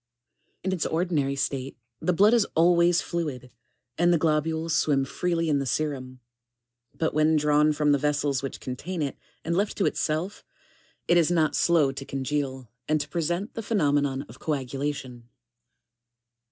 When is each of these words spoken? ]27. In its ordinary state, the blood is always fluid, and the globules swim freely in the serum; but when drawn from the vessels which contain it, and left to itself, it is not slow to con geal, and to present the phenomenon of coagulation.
]27. 0.63 0.67
In 0.71 0.75
its 0.75 0.85
ordinary 0.87 1.35
state, 1.35 1.77
the 1.99 2.11
blood 2.11 2.33
is 2.33 2.47
always 2.55 3.03
fluid, 3.03 3.51
and 3.99 4.11
the 4.11 4.17
globules 4.17 4.75
swim 4.75 5.05
freely 5.05 5.47
in 5.47 5.59
the 5.59 5.65
serum; 5.67 6.21
but 6.97 7.13
when 7.13 7.35
drawn 7.35 7.71
from 7.71 7.91
the 7.91 7.99
vessels 7.99 8.41
which 8.41 8.59
contain 8.59 9.03
it, 9.03 9.15
and 9.45 9.55
left 9.55 9.77
to 9.77 9.85
itself, 9.85 10.43
it 11.07 11.17
is 11.17 11.29
not 11.29 11.55
slow 11.55 11.91
to 11.91 12.03
con 12.03 12.23
geal, 12.23 12.67
and 12.89 12.99
to 12.99 13.09
present 13.09 13.53
the 13.53 13.61
phenomenon 13.61 14.23
of 14.23 14.39
coagulation. 14.39 15.29